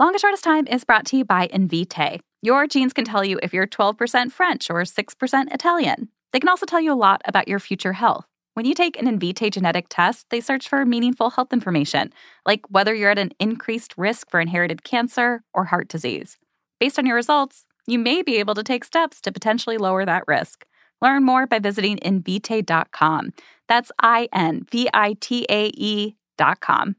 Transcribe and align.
Longest 0.00 0.22
Shortest 0.22 0.44
Time 0.44 0.66
is 0.66 0.82
brought 0.82 1.04
to 1.08 1.18
you 1.18 1.26
by 1.26 1.46
Invitae. 1.48 2.20
Your 2.40 2.66
genes 2.66 2.94
can 2.94 3.04
tell 3.04 3.22
you 3.22 3.38
if 3.42 3.52
you're 3.52 3.66
12% 3.66 4.32
French 4.32 4.70
or 4.70 4.80
6% 4.80 5.52
Italian. 5.52 6.08
They 6.32 6.40
can 6.40 6.48
also 6.48 6.64
tell 6.64 6.80
you 6.80 6.90
a 6.90 6.94
lot 6.94 7.20
about 7.26 7.48
your 7.48 7.58
future 7.58 7.92
health. 7.92 8.24
When 8.54 8.64
you 8.64 8.72
take 8.72 8.98
an 8.98 9.04
Invitae 9.06 9.52
genetic 9.52 9.88
test, 9.90 10.24
they 10.30 10.40
search 10.40 10.70
for 10.70 10.86
meaningful 10.86 11.28
health 11.28 11.52
information, 11.52 12.14
like 12.46 12.62
whether 12.70 12.94
you're 12.94 13.10
at 13.10 13.18
an 13.18 13.32
increased 13.38 13.92
risk 13.98 14.30
for 14.30 14.40
inherited 14.40 14.84
cancer 14.84 15.42
or 15.52 15.66
heart 15.66 15.88
disease. 15.88 16.38
Based 16.78 16.98
on 16.98 17.04
your 17.04 17.16
results, 17.16 17.66
you 17.86 17.98
may 17.98 18.22
be 18.22 18.38
able 18.38 18.54
to 18.54 18.62
take 18.62 18.84
steps 18.84 19.20
to 19.20 19.32
potentially 19.32 19.76
lower 19.76 20.06
that 20.06 20.24
risk. 20.26 20.64
Learn 21.02 21.24
more 21.24 21.46
by 21.46 21.58
visiting 21.58 21.98
invitae.com. 21.98 23.34
That's 23.68 23.92
I 24.00 24.30
N 24.32 24.64
V 24.72 24.88
I 24.94 25.16
T 25.20 25.44
A 25.50 25.66
E.com. 25.74 26.96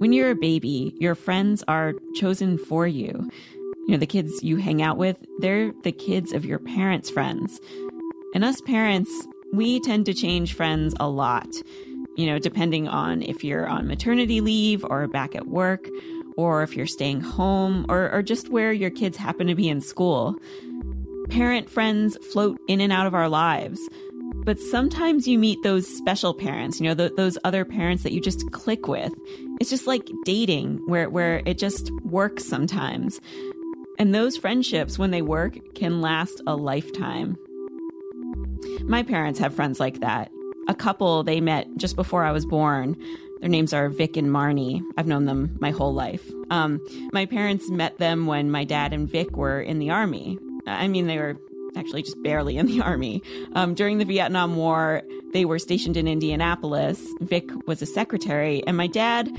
When 0.00 0.14
you're 0.14 0.30
a 0.30 0.34
baby, 0.34 0.94
your 0.96 1.14
friends 1.14 1.62
are 1.68 1.92
chosen 2.14 2.56
for 2.56 2.86
you. 2.86 3.28
You 3.86 3.88
know, 3.88 3.98
the 3.98 4.06
kids 4.06 4.42
you 4.42 4.56
hang 4.56 4.80
out 4.80 4.96
with, 4.96 5.18
they're 5.40 5.74
the 5.82 5.92
kids 5.92 6.32
of 6.32 6.46
your 6.46 6.58
parents' 6.58 7.10
friends. 7.10 7.60
And 8.34 8.42
us 8.42 8.62
parents, 8.62 9.10
we 9.52 9.78
tend 9.80 10.06
to 10.06 10.14
change 10.14 10.54
friends 10.54 10.94
a 10.98 11.06
lot, 11.06 11.48
you 12.16 12.24
know, 12.24 12.38
depending 12.38 12.88
on 12.88 13.20
if 13.20 13.44
you're 13.44 13.68
on 13.68 13.86
maternity 13.86 14.40
leave 14.40 14.86
or 14.86 15.06
back 15.06 15.34
at 15.34 15.48
work, 15.48 15.86
or 16.34 16.62
if 16.62 16.74
you're 16.74 16.86
staying 16.86 17.20
home, 17.20 17.84
or, 17.90 18.10
or 18.10 18.22
just 18.22 18.48
where 18.48 18.72
your 18.72 18.88
kids 18.88 19.18
happen 19.18 19.48
to 19.48 19.54
be 19.54 19.68
in 19.68 19.82
school. 19.82 20.34
Parent 21.28 21.68
friends 21.68 22.16
float 22.32 22.58
in 22.68 22.80
and 22.80 22.90
out 22.90 23.06
of 23.06 23.14
our 23.14 23.28
lives. 23.28 23.78
But 24.36 24.58
sometimes 24.58 25.28
you 25.28 25.38
meet 25.38 25.62
those 25.62 25.86
special 25.86 26.34
parents, 26.34 26.80
you 26.80 26.88
know, 26.88 26.94
th- 26.94 27.16
those 27.16 27.38
other 27.44 27.64
parents 27.64 28.02
that 28.02 28.12
you 28.12 28.20
just 28.20 28.50
click 28.52 28.88
with. 28.88 29.12
It's 29.60 29.70
just 29.70 29.86
like 29.86 30.08
dating, 30.24 30.78
where, 30.86 31.10
where 31.10 31.42
it 31.44 31.58
just 31.58 31.90
works 32.04 32.44
sometimes. 32.44 33.20
And 33.98 34.14
those 34.14 34.36
friendships, 34.36 34.98
when 34.98 35.10
they 35.10 35.22
work, 35.22 35.58
can 35.74 36.00
last 36.00 36.40
a 36.46 36.56
lifetime. 36.56 37.36
My 38.82 39.02
parents 39.02 39.38
have 39.40 39.54
friends 39.54 39.78
like 39.78 40.00
that. 40.00 40.30
A 40.68 40.74
couple 40.74 41.22
they 41.22 41.40
met 41.40 41.68
just 41.76 41.96
before 41.96 42.24
I 42.24 42.32
was 42.32 42.46
born. 42.46 42.96
Their 43.40 43.50
names 43.50 43.72
are 43.72 43.88
Vic 43.88 44.16
and 44.16 44.28
Marnie. 44.28 44.82
I've 44.96 45.06
known 45.06 45.24
them 45.24 45.56
my 45.60 45.70
whole 45.70 45.94
life. 45.94 46.30
Um, 46.50 46.80
my 47.12 47.26
parents 47.26 47.70
met 47.70 47.98
them 47.98 48.26
when 48.26 48.50
my 48.50 48.64
dad 48.64 48.92
and 48.92 49.08
Vic 49.08 49.36
were 49.36 49.60
in 49.60 49.78
the 49.78 49.90
army. 49.90 50.38
I 50.66 50.88
mean, 50.88 51.06
they 51.06 51.18
were 51.18 51.38
actually 51.76 52.02
just 52.02 52.22
barely 52.22 52.56
in 52.56 52.66
the 52.66 52.80
army. 52.90 53.22
Um, 53.54 53.74
during 53.74 53.98
the 53.98 54.04
Vietnam 54.04 54.56
War, 54.56 55.02
they 55.32 55.44
were 55.44 55.58
stationed 55.58 55.96
in 55.96 56.08
Indianapolis. 56.08 57.04
Vic 57.20 57.48
was 57.66 57.82
a 57.82 57.86
secretary, 57.86 58.62
and 58.66 58.76
my 58.76 58.86
dad 58.86 59.30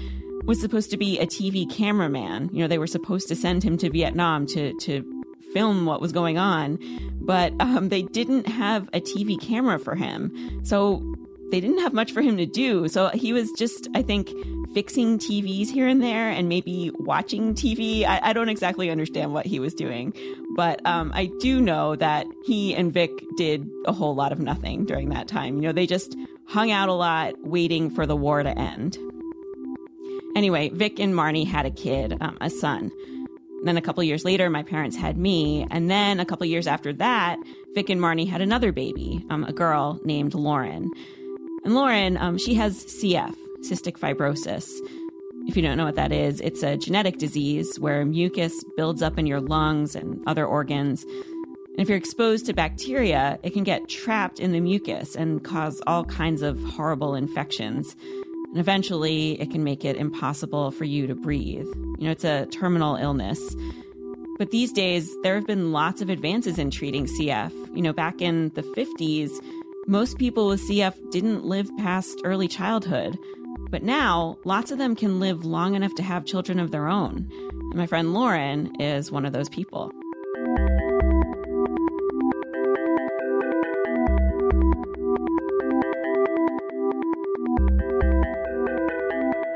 was 0.45 0.59
supposed 0.59 0.89
to 0.91 0.97
be 0.97 1.19
a 1.19 1.25
TV 1.25 1.69
cameraman. 1.69 2.49
You 2.51 2.59
know, 2.59 2.67
they 2.67 2.77
were 2.77 2.87
supposed 2.87 3.27
to 3.27 3.35
send 3.35 3.63
him 3.63 3.77
to 3.77 3.89
Vietnam 3.89 4.45
to 4.47 4.73
to 4.79 5.23
film 5.53 5.85
what 5.85 6.01
was 6.01 6.11
going 6.11 6.37
on, 6.37 6.79
but 7.21 7.53
um, 7.59 7.89
they 7.89 8.03
didn't 8.03 8.47
have 8.47 8.87
a 8.93 9.01
TV 9.01 9.39
camera 9.39 9.77
for 9.77 9.95
him. 9.95 10.61
So 10.63 11.03
they 11.51 11.59
didn't 11.59 11.79
have 11.79 11.93
much 11.93 12.11
for 12.11 12.21
him 12.21 12.37
to 12.37 12.45
do. 12.45 12.87
So 12.87 13.09
he 13.09 13.33
was 13.33 13.51
just, 13.57 13.87
I 13.93 14.01
think, 14.01 14.31
fixing 14.73 15.19
TVs 15.19 15.69
here 15.69 15.87
and 15.87 16.01
there 16.01 16.29
and 16.29 16.47
maybe 16.47 16.91
watching 16.95 17.53
TV. 17.53 18.05
I, 18.05 18.19
I 18.23 18.33
don't 18.33 18.49
exactly 18.49 18.89
understand 18.89 19.33
what 19.33 19.45
he 19.45 19.59
was 19.59 19.73
doing, 19.73 20.13
but 20.55 20.83
um, 20.85 21.11
I 21.13 21.29
do 21.39 21.59
know 21.61 21.95
that 21.97 22.25
he 22.45 22.73
and 22.73 22.93
Vic 22.93 23.11
did 23.37 23.69
a 23.85 23.91
whole 23.91 24.15
lot 24.15 24.31
of 24.31 24.39
nothing 24.39 24.85
during 24.85 25.09
that 25.09 25.27
time. 25.27 25.57
You 25.57 25.61
know, 25.63 25.71
they 25.71 25.85
just 25.85 26.15
hung 26.47 26.71
out 26.71 26.89
a 26.89 26.93
lot 26.93 27.33
waiting 27.43 27.89
for 27.89 28.05
the 28.05 28.15
war 28.15 28.41
to 28.41 28.57
end. 28.57 28.97
Anyway, 30.35 30.69
Vic 30.69 30.99
and 30.99 31.13
Marnie 31.13 31.45
had 31.45 31.65
a 31.65 31.71
kid, 31.71 32.17
um, 32.21 32.37
a 32.39 32.49
son. 32.49 32.91
Then 33.63 33.77
a 33.77 33.81
couple 33.81 34.03
years 34.03 34.25
later, 34.25 34.49
my 34.49 34.63
parents 34.63 34.95
had 34.95 35.17
me. 35.17 35.67
And 35.69 35.91
then 35.91 36.19
a 36.19 36.25
couple 36.25 36.47
years 36.47 36.67
after 36.67 36.93
that, 36.93 37.37
Vic 37.75 37.89
and 37.89 38.01
Marnie 38.01 38.27
had 38.27 38.41
another 38.41 38.71
baby, 38.71 39.23
um, 39.29 39.43
a 39.43 39.53
girl 39.53 39.99
named 40.03 40.33
Lauren. 40.33 40.89
And 41.63 41.75
Lauren, 41.75 42.17
um, 42.17 42.37
she 42.37 42.55
has 42.55 42.83
CF, 42.85 43.35
cystic 43.61 43.97
fibrosis. 43.97 44.71
If 45.47 45.55
you 45.55 45.61
don't 45.61 45.77
know 45.77 45.85
what 45.85 45.95
that 45.95 46.11
is, 46.11 46.41
it's 46.41 46.63
a 46.63 46.77
genetic 46.77 47.17
disease 47.17 47.79
where 47.79 48.05
mucus 48.05 48.63
builds 48.75 49.01
up 49.01 49.19
in 49.19 49.25
your 49.25 49.41
lungs 49.41 49.95
and 49.95 50.21
other 50.27 50.45
organs. 50.45 51.03
And 51.03 51.79
if 51.79 51.87
you're 51.87 51.97
exposed 51.97 52.47
to 52.47 52.53
bacteria, 52.53 53.39
it 53.43 53.53
can 53.53 53.63
get 53.63 53.87
trapped 53.87 54.39
in 54.39 54.51
the 54.51 54.59
mucus 54.59 55.15
and 55.15 55.43
cause 55.43 55.81
all 55.87 56.03
kinds 56.03 56.41
of 56.41 56.61
horrible 56.63 57.15
infections. 57.15 57.95
And 58.49 58.57
eventually, 58.57 59.39
it 59.39 59.51
can 59.51 59.63
make 59.63 59.85
it 59.85 59.95
impossible 59.95 60.71
for 60.71 60.83
you 60.83 61.07
to 61.07 61.15
breathe. 61.15 61.67
You 61.99 62.05
know, 62.05 62.11
it's 62.11 62.25
a 62.25 62.47
terminal 62.47 62.95
illness. 62.95 63.39
But 64.37 64.51
these 64.51 64.71
days, 64.71 65.09
there 65.23 65.35
have 65.35 65.47
been 65.47 65.71
lots 65.71 66.01
of 66.01 66.09
advances 66.09 66.57
in 66.59 66.71
treating 66.71 67.05
CF. 67.05 67.53
You 67.75 67.81
know, 67.81 67.93
back 67.93 68.21
in 68.21 68.49
the 68.55 68.63
50s, 68.63 69.29
most 69.87 70.19
people 70.19 70.47
with 70.47 70.61
CF 70.61 71.11
didn't 71.11 71.43
live 71.43 71.69
past 71.77 72.21
early 72.23 72.47
childhood. 72.47 73.17
But 73.71 73.83
now, 73.83 74.37
lots 74.43 74.71
of 74.71 74.77
them 74.77 74.95
can 74.95 75.19
live 75.19 75.45
long 75.45 75.75
enough 75.75 75.95
to 75.95 76.03
have 76.03 76.25
children 76.25 76.59
of 76.59 76.71
their 76.71 76.87
own. 76.87 77.27
And 77.49 77.75
my 77.75 77.87
friend 77.87 78.13
Lauren 78.13 78.75
is 78.79 79.11
one 79.11 79.25
of 79.25 79.33
those 79.33 79.49
people. 79.49 79.91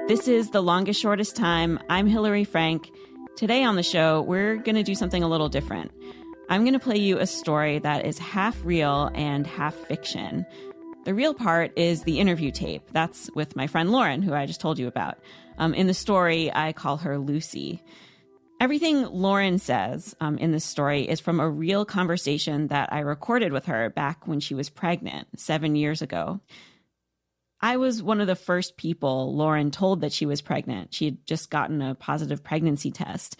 This 0.08 0.28
is 0.28 0.52
The 0.52 0.62
Longest 0.62 1.00
Shortest 1.00 1.36
Time. 1.36 1.80
I'm 1.90 2.08
Hillary 2.08 2.46
Frank. 2.46 2.90
Today 3.36 3.64
on 3.64 3.76
the 3.76 3.84
show, 3.84 4.22
we're 4.22 4.56
going 4.56 4.76
to 4.76 4.84
do 4.84 4.96
something 4.96 5.22
a 5.22 5.28
little 5.28 5.50
different. 5.50 5.92
I'm 6.48 6.62
going 6.62 6.74
to 6.74 6.80
play 6.80 6.98
you 6.98 7.18
a 7.18 7.26
story 7.26 7.80
that 7.80 8.06
is 8.06 8.20
half 8.20 8.56
real 8.64 9.10
and 9.16 9.48
half 9.48 9.74
fiction. 9.74 10.46
The 11.06 11.14
real 11.14 11.34
part 11.34 11.72
is 11.76 12.04
the 12.04 12.20
interview 12.20 12.52
tape. 12.52 12.84
That's 12.92 13.32
with 13.36 13.56
my 13.56 13.66
friend 13.66 13.92
Lauren, 13.92 14.22
who 14.22 14.34
I 14.34 14.46
just 14.46 14.62
told 14.62 14.78
you 14.78 14.88
about. 14.88 15.18
Um, 15.58 15.74
in 15.74 15.88
the 15.88 15.94
story, 15.94 16.52
I 16.54 16.74
call 16.74 16.98
her 16.98 17.18
Lucy. 17.18 17.82
Everything 18.60 19.06
Lauren 19.08 19.58
says 19.58 20.16
um, 20.22 20.38
in 20.38 20.52
this 20.52 20.64
story 20.64 21.02
is 21.02 21.20
from 21.20 21.40
a 21.40 21.50
real 21.50 21.84
conversation 21.84 22.68
that 22.68 22.94
I 22.94 23.00
recorded 23.00 23.52
with 23.52 23.66
her 23.66 23.90
back 23.90 24.28
when 24.28 24.40
she 24.40 24.54
was 24.54 24.70
pregnant 24.70 25.40
seven 25.40 25.76
years 25.76 26.02
ago. 26.02 26.42
I 27.60 27.78
was 27.78 28.04
one 28.04 28.22
of 28.22 28.28
the 28.28 28.36
first 28.36 28.78
people 28.78 29.36
Lauren 29.36 29.72
told 29.72 30.02
that 30.02 30.14
she 30.14 30.28
was 30.28 30.42
pregnant. 30.42 30.94
She 30.94 31.06
had 31.06 31.26
just 31.26 31.50
gotten 31.50 31.82
a 31.82 31.96
positive 31.96 32.44
pregnancy 32.44 32.92
test. 32.92 33.38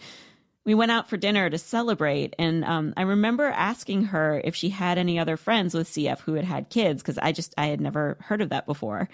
We 0.66 0.74
went 0.74 0.90
out 0.90 1.08
for 1.08 1.16
dinner 1.16 1.48
to 1.48 1.58
celebrate, 1.58 2.34
and 2.40 2.64
um, 2.64 2.92
I 2.96 3.02
remember 3.02 3.44
asking 3.44 4.06
her 4.06 4.40
if 4.44 4.56
she 4.56 4.68
had 4.68 4.98
any 4.98 5.18
other 5.18 5.36
friends 5.36 5.74
with 5.74 5.88
CF 5.88 6.20
who 6.20 6.34
had 6.34 6.44
had 6.44 6.70
kids 6.70 7.02
because 7.02 7.18
I 7.18 7.30
just 7.30 7.54
I 7.56 7.66
had 7.66 7.80
never 7.80 8.18
heard 8.20 8.42
of 8.42 8.48
that 8.50 8.66
before. 8.66 9.08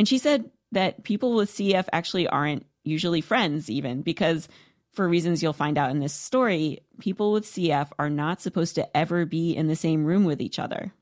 And 0.00 0.08
she 0.08 0.18
said 0.18 0.50
that 0.72 1.04
people 1.04 1.34
with 1.34 1.52
CF 1.52 1.86
actually 1.92 2.26
aren't 2.26 2.66
usually 2.82 3.20
friends, 3.20 3.70
even 3.70 4.02
because 4.02 4.48
for 4.92 5.08
reasons 5.08 5.42
you'll 5.42 5.52
find 5.52 5.78
out 5.78 5.92
in 5.92 6.00
this 6.00 6.12
story, 6.12 6.80
people 6.98 7.32
with 7.32 7.46
CF 7.46 7.90
are 7.98 8.10
not 8.10 8.40
supposed 8.40 8.74
to 8.74 8.96
ever 8.96 9.24
be 9.24 9.56
in 9.56 9.68
the 9.68 9.76
same 9.76 10.04
room 10.04 10.24
with 10.24 10.40
each 10.40 10.58
other. 10.58 10.92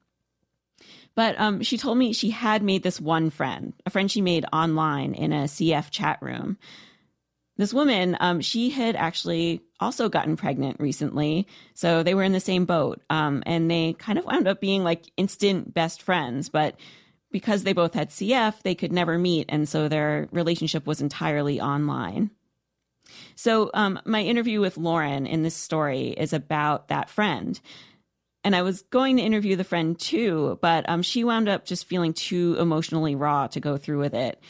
But 1.14 1.38
um, 1.38 1.62
she 1.62 1.76
told 1.78 1.98
me 1.98 2.12
she 2.12 2.30
had 2.30 2.62
made 2.62 2.82
this 2.82 3.00
one 3.00 3.30
friend, 3.30 3.74
a 3.84 3.90
friend 3.90 4.10
she 4.10 4.22
made 4.22 4.46
online 4.52 5.14
in 5.14 5.32
a 5.32 5.44
CF 5.44 5.90
chat 5.90 6.18
room. 6.22 6.58
This 7.56 7.74
woman, 7.74 8.16
um, 8.20 8.40
she 8.40 8.70
had 8.70 8.96
actually 8.96 9.60
also 9.78 10.08
gotten 10.08 10.36
pregnant 10.36 10.80
recently. 10.80 11.46
So 11.74 12.02
they 12.02 12.14
were 12.14 12.22
in 12.22 12.32
the 12.32 12.40
same 12.40 12.64
boat. 12.64 13.02
Um, 13.10 13.42
and 13.46 13.70
they 13.70 13.94
kind 13.94 14.18
of 14.18 14.24
wound 14.24 14.48
up 14.48 14.60
being 14.60 14.84
like 14.84 15.10
instant 15.16 15.74
best 15.74 16.02
friends. 16.02 16.48
But 16.48 16.76
because 17.30 17.62
they 17.62 17.72
both 17.72 17.94
had 17.94 18.10
CF, 18.10 18.62
they 18.62 18.74
could 18.74 18.92
never 18.92 19.18
meet. 19.18 19.46
And 19.48 19.68
so 19.68 19.88
their 19.88 20.28
relationship 20.32 20.86
was 20.86 21.00
entirely 21.00 21.60
online. 21.60 22.30
So, 23.34 23.70
um, 23.74 24.00
my 24.06 24.22
interview 24.22 24.60
with 24.60 24.78
Lauren 24.78 25.26
in 25.26 25.42
this 25.42 25.56
story 25.56 26.08
is 26.08 26.32
about 26.32 26.88
that 26.88 27.10
friend 27.10 27.60
and 28.44 28.56
I 28.56 28.62
was 28.62 28.82
going 28.82 29.16
to 29.16 29.22
interview 29.22 29.56
the 29.56 29.64
friend 29.64 29.98
too, 29.98 30.58
but 30.60 30.88
um, 30.88 31.02
she 31.02 31.24
wound 31.24 31.48
up 31.48 31.64
just 31.64 31.86
feeling 31.86 32.12
too 32.12 32.56
emotionally 32.58 33.14
raw 33.14 33.46
to 33.48 33.60
go 33.60 33.76
through 33.76 34.00
with 34.00 34.14
it. 34.14 34.40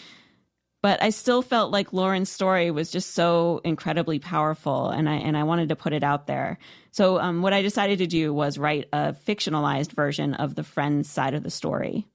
But 0.82 1.00
I 1.00 1.11
still 1.11 1.43
felt 1.43 1.70
like 1.70 1.93
Lauren's 1.93 2.29
story 2.31 2.73
was 2.73 2.90
just 2.90 3.14
so 3.14 3.61
incredibly 3.62 4.19
powerful, 4.19 4.88
and 4.88 5.08
I 5.08 5.14
and 5.14 5.37
I 5.37 5.44
wanted 5.44 5.69
to 5.69 5.76
put 5.76 5.93
it 5.93 6.02
out 6.02 6.26
there. 6.26 6.58
So 6.90 7.20
um, 7.20 7.40
what 7.40 7.52
I 7.52 7.62
decided 7.62 7.99
to 7.99 8.06
do 8.08 8.34
was 8.34 8.58
write 8.58 8.88
a 8.93 9.14
fictionalized 9.26 9.93
version 9.93 10.34
of 10.34 10.56
the 10.56 10.64
friend's 10.64 11.08
side 11.08 11.34
of 11.34 11.44
the 11.44 11.50
story. 11.50 12.06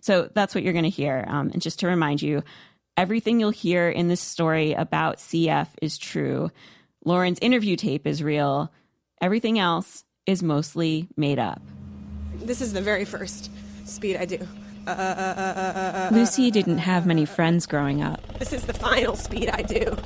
So 0.00 0.28
that's 0.34 0.54
what 0.54 0.64
you're 0.64 0.72
going 0.72 0.84
to 0.84 0.90
hear. 0.90 1.24
Um, 1.28 1.50
and 1.52 1.62
just 1.62 1.80
to 1.80 1.86
remind 1.86 2.20
you, 2.20 2.42
everything 2.96 3.38
you'll 3.38 3.50
hear 3.50 3.88
in 3.88 4.08
this 4.08 4.20
story 4.20 4.72
about 4.72 5.18
CF 5.18 5.68
is 5.80 5.96
true. 5.96 6.50
Lauren's 7.04 7.38
interview 7.40 7.76
tape 7.76 8.06
is 8.06 8.22
real. 8.22 8.72
Everything 9.20 9.58
else 9.58 10.04
is 10.26 10.42
mostly 10.42 11.08
made 11.16 11.38
up. 11.38 11.62
This 12.36 12.60
is 12.60 12.72
the 12.72 12.80
very 12.80 13.04
first 13.04 13.50
speed 13.86 14.16
I 14.16 14.24
do. 14.24 14.46
Lucy 16.10 16.50
didn't 16.50 16.78
have 16.78 17.06
many 17.06 17.24
friends 17.24 17.66
growing 17.66 18.02
up. 18.02 18.38
This 18.38 18.52
is 18.52 18.64
the 18.64 18.74
final 18.74 19.16
speed 19.16 19.50
I 19.50 19.62
do. 19.62 19.96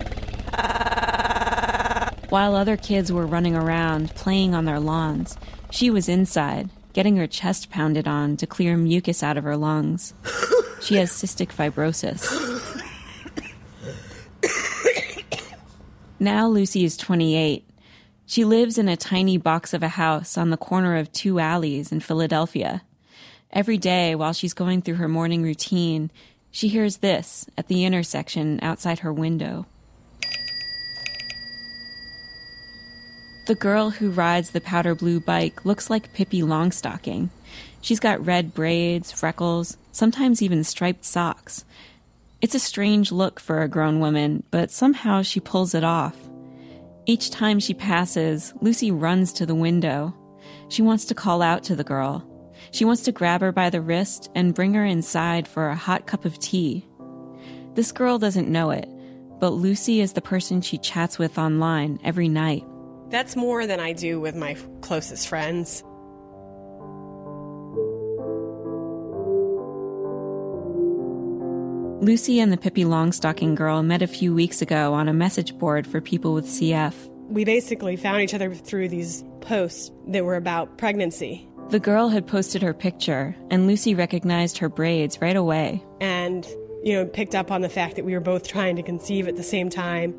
While 2.30 2.54
other 2.54 2.76
kids 2.76 3.10
were 3.10 3.26
running 3.26 3.56
around, 3.56 4.14
playing 4.14 4.54
on 4.54 4.64
their 4.64 4.80
lawns, 4.80 5.36
she 5.70 5.90
was 5.90 6.08
inside, 6.08 6.70
getting 6.92 7.16
her 7.16 7.26
chest 7.26 7.70
pounded 7.70 8.06
on 8.06 8.36
to 8.36 8.46
clear 8.46 8.76
mucus 8.76 9.22
out 9.22 9.36
of 9.36 9.44
her 9.44 9.56
lungs. 9.56 10.14
She 10.81 10.96
has 10.96 11.10
cystic 11.10 11.48
fibrosis. 11.48 12.24
Now 16.20 16.48
Lucy 16.48 16.84
is 16.84 16.96
28. 16.96 17.64
She 18.26 18.44
lives 18.44 18.76
in 18.76 18.88
a 18.88 18.96
tiny 18.96 19.38
box 19.38 19.72
of 19.72 19.82
a 19.84 19.88
house 19.88 20.36
on 20.36 20.50
the 20.50 20.56
corner 20.56 20.96
of 20.96 21.12
two 21.12 21.38
alleys 21.38 21.92
in 21.92 22.00
Philadelphia. 22.00 22.82
Every 23.52 23.78
day, 23.78 24.14
while 24.14 24.32
she's 24.32 24.52
going 24.52 24.82
through 24.82 24.96
her 24.96 25.08
morning 25.08 25.42
routine, 25.42 26.10
she 26.50 26.68
hears 26.68 26.98
this 26.98 27.46
at 27.56 27.68
the 27.68 27.84
intersection 27.84 28.58
outside 28.62 29.00
her 29.00 29.12
window. 29.12 29.66
The 33.46 33.54
girl 33.54 33.88
who 33.88 34.10
rides 34.10 34.50
the 34.50 34.60
powder 34.60 34.94
blue 34.94 35.20
bike 35.20 35.64
looks 35.64 35.88
like 35.88 36.12
Pippi 36.12 36.42
Longstocking. 36.42 37.30
She's 37.80 38.00
got 38.00 38.24
red 38.24 38.52
braids, 38.52 39.10
freckles, 39.10 39.78
sometimes 39.90 40.42
even 40.42 40.64
striped 40.64 41.06
socks. 41.06 41.64
It's 42.42 42.54
a 42.54 42.60
strange 42.60 43.10
look 43.10 43.40
for 43.40 43.62
a 43.62 43.68
grown 43.68 44.00
woman, 44.00 44.42
but 44.50 44.70
somehow 44.70 45.22
she 45.22 45.40
pulls 45.40 45.74
it 45.74 45.84
off. 45.84 46.14
Each 47.06 47.30
time 47.30 47.58
she 47.58 47.72
passes, 47.72 48.52
Lucy 48.60 48.90
runs 48.90 49.32
to 49.32 49.46
the 49.46 49.54
window. 49.54 50.14
She 50.68 50.82
wants 50.82 51.06
to 51.06 51.14
call 51.14 51.40
out 51.40 51.64
to 51.64 51.74
the 51.74 51.84
girl. 51.84 52.28
She 52.70 52.85
wants 52.85 53.03
to 53.03 53.12
grab 53.12 53.41
her 53.41 53.53
by 53.53 53.70
the 53.70 53.81
wrist 53.81 54.31
and 54.35 54.55
bring 54.55 54.75
her 54.75 54.85
inside 54.85 55.49
for 55.49 55.69
a 55.69 55.76
hot 55.76 56.06
cup 56.06 56.25
of 56.25 56.38
tea. 56.38 56.87
This 57.75 57.93
girl 57.93 58.19
doesn't 58.19 58.49
know 58.49 58.70
it, 58.70 58.88
but 59.41 59.50
Lucy 59.50 60.00
is 60.00 60.12
the 60.12 60.20
person 60.20 60.61
she 60.61 60.79
chats 60.79 61.19
with 61.19 61.38
online 61.38 61.99
every 62.05 62.29
night. 62.29 62.65
That's 63.11 63.37
more 63.37 63.67
than 63.67 63.81
I 63.81 63.93
do 63.93 64.20
with 64.20 64.35
my 64.35 64.56
closest 64.81 65.29
friends. 65.29 65.82
Lucy 72.00 72.38
and 72.38 72.53
the 72.53 72.56
Pippi 72.56 72.85
Longstocking 72.85 73.55
girl 73.55 73.82
met 73.82 74.03
a 74.03 74.06
few 74.06 74.35
weeks 74.35 74.62
ago 74.62 74.94
on 74.94 75.09
a 75.09 75.12
message 75.12 75.59
board 75.59 75.87
for 75.87 76.00
people 76.00 76.32
with 76.32 76.47
CF. 76.47 76.94
We 77.29 77.44
basically 77.44 77.97
found 77.97 78.23
each 78.23 78.35
other 78.35 78.55
through 78.55 78.88
these 78.88 79.25
posts 79.41 79.91
that 80.06 80.25
were 80.25 80.37
about 80.37 80.79
pregnancy. 80.79 81.47
The 81.70 81.79
girl 81.79 82.09
had 82.09 82.26
posted 82.26 82.62
her 82.62 82.73
picture, 82.73 83.37
and 83.50 83.67
Lucy 83.67 83.94
recognized 83.94 84.56
her 84.56 84.70
braids 84.70 85.20
right 85.20 85.37
away. 85.37 85.85
And, 86.00 86.47
you 86.82 86.94
know, 86.94 87.05
picked 87.05 87.35
up 87.35 87.50
on 87.50 87.61
the 87.61 87.69
fact 87.69 87.97
that 87.97 88.06
we 88.06 88.15
were 88.15 88.20
both 88.20 88.49
trying 88.49 88.76
to 88.76 88.82
conceive 88.82 89.29
at 89.29 89.37
the 89.37 89.43
same 89.43 89.69
time. 89.69 90.15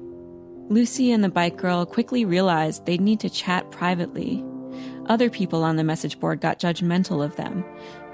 Lucy 0.69 1.11
and 1.11 1.23
the 1.23 1.29
bike 1.29 1.57
girl 1.57 1.87
quickly 1.87 2.23
realized 2.23 2.85
they'd 2.85 3.01
need 3.01 3.19
to 3.21 3.31
chat 3.31 3.71
privately. 3.71 4.45
Other 5.07 5.31
people 5.31 5.63
on 5.63 5.75
the 5.75 5.83
message 5.83 6.19
board 6.19 6.39
got 6.39 6.59
judgmental 6.59 7.25
of 7.25 7.35
them, 7.35 7.65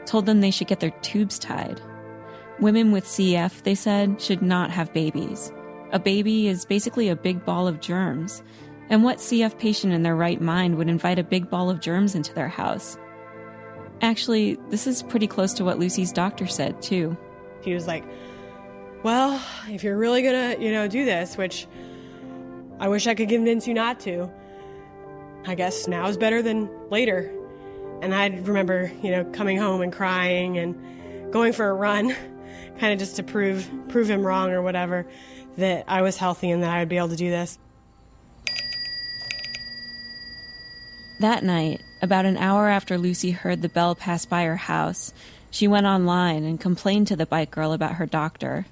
told 0.06 0.26
them 0.26 0.40
they 0.40 0.50
should 0.50 0.70
get 0.70 0.80
their 0.80 0.92
tubes 1.02 1.38
tied. 1.38 1.82
Women 2.62 2.94
with 2.94 3.04
CF, 3.04 3.64
they 3.64 3.76
said, 3.76 4.22
should 4.22 4.42
not 4.42 4.72
have 4.72 4.94
babies. 4.94 5.52
A 5.92 6.00
baby 6.00 6.48
is 6.48 6.64
basically 6.64 7.10
a 7.10 7.18
big 7.18 7.44
ball 7.44 7.68
of 7.68 7.82
germs. 7.82 8.42
And 8.90 9.04
what 9.04 9.18
CF 9.18 9.60
patient 9.60 9.92
in 9.92 10.04
their 10.04 10.16
right 10.16 10.40
mind 10.40 10.78
would 10.78 10.88
invite 10.88 11.20
a 11.20 11.24
big 11.24 11.50
ball 11.50 11.70
of 11.70 11.82
germs 11.82 12.16
into 12.16 12.34
their 12.34 12.48
house? 12.48 12.98
Actually, 14.06 14.60
this 14.70 14.86
is 14.86 15.02
pretty 15.02 15.26
close 15.26 15.54
to 15.54 15.66
what 15.66 15.80
Lucy's 15.80 16.12
doctor 16.12 16.46
said, 16.46 16.80
too. 16.80 17.18
He 17.64 17.74
was 17.74 17.88
like, 17.88 18.04
Well, 19.02 19.44
if 19.68 19.84
you're 19.84 19.98
really 19.98 20.22
gonna, 20.22 20.58
you 20.60 20.72
know, 20.72 20.88
do 20.88 21.06
this, 21.06 21.36
which 21.36 21.66
I 22.80 22.88
wish 22.88 23.08
I 23.08 23.16
could 23.16 23.30
convince 23.30 23.68
you 23.68 23.74
not 23.74 24.00
to, 24.02 24.32
I 25.48 25.56
guess 25.56 25.88
now 25.88 26.08
is 26.08 26.18
better 26.18 26.44
than 26.44 26.70
later. 26.92 27.34
And 28.04 28.14
I 28.14 28.28
remember, 28.28 28.92
you 29.02 29.10
know, 29.10 29.24
coming 29.26 29.58
home 29.58 29.82
and 29.82 29.92
crying 29.92 30.60
and 30.60 31.34
going 31.34 31.52
for 31.52 31.68
a 31.68 31.74
run 31.74 32.16
kind 32.80 32.94
of 32.94 33.00
just 33.00 33.16
to 33.16 33.24
prove 33.24 33.68
prove 33.88 34.08
him 34.08 34.24
wrong 34.24 34.52
or 34.52 34.62
whatever 34.62 35.08
that 35.58 35.86
I 35.88 36.04
was 36.04 36.16
healthy 36.16 36.52
and 36.52 36.62
that 36.62 36.70
I 36.70 36.78
would 36.78 36.90
be 36.90 36.98
able 36.98 37.10
to 37.10 37.16
do 37.16 37.32
this. 37.32 37.58
That 41.22 41.44
night, 41.44 41.82
about 42.06 42.26
an 42.26 42.38
hour 42.38 42.70
after 42.70 42.98
Lucy 42.98 43.32
heard 43.32 43.62
the 43.62 43.68
bell 43.68 43.96
pass 43.96 44.26
by 44.26 44.44
her 44.44 44.56
house, 44.56 45.12
she 45.50 45.68
went 45.68 45.88
online 45.88 46.44
and 46.44 46.60
complained 46.60 47.08
to 47.08 47.16
the 47.16 47.26
bike 47.26 47.52
girl 47.52 47.74
about 47.74 47.96
her 47.96 48.06
doctor. 48.06 48.68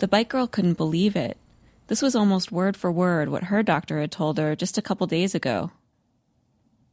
The 0.00 0.08
bike 0.08 0.28
girl 0.28 0.46
couldn't 0.46 0.76
believe 0.76 1.16
it. 1.16 1.38
This 1.86 2.02
was 2.02 2.16
almost 2.16 2.50
word 2.50 2.76
for 2.76 2.90
word 2.90 3.28
what 3.28 3.44
her 3.44 3.62
doctor 3.62 4.00
had 4.00 4.10
told 4.10 4.36
her 4.38 4.56
just 4.56 4.76
a 4.76 4.82
couple 4.82 5.06
days 5.06 5.34
ago. 5.34 5.70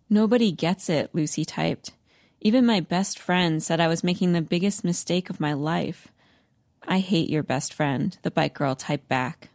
Nobody 0.09 0.51
gets 0.51 0.87
it, 0.87 1.09
Lucy 1.13 1.43
typed. 1.43 1.91
Even 2.39 2.65
my 2.65 2.79
best 2.79 3.17
friend 3.17 3.61
said 3.61 3.81
I 3.81 3.87
was 3.87 4.03
making 4.03 4.33
the 4.33 4.41
biggest 4.41 4.83
mistake 4.83 5.29
of 5.29 5.39
my 5.39 5.53
life. 5.53 6.09
I 6.87 6.99
hate 6.99 7.29
your 7.29 7.43
best 7.43 7.73
friend, 7.73 8.15
the 8.21 8.29
bike 8.29 8.53
girl 8.53 8.75
typed 8.75 9.07
back. 9.07 9.49